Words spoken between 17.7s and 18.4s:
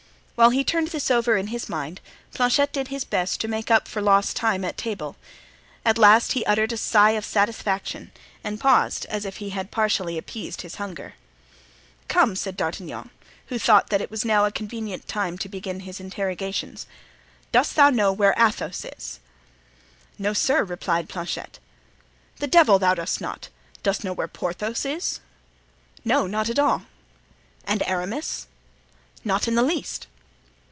thou know where